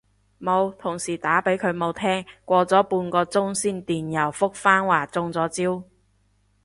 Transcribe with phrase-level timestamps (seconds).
[0.39, 5.83] 冇，同事打畀佢冇聽，過咗半個鐘先電郵覆返話中咗招